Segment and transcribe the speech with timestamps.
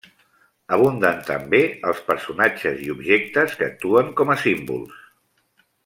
[0.77, 1.59] Abunden també
[1.91, 4.99] els personatges i objectes que actuen com a símbols.